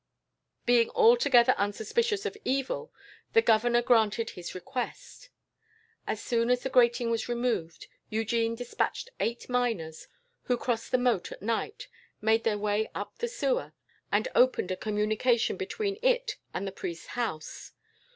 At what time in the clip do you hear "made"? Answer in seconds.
12.19-12.45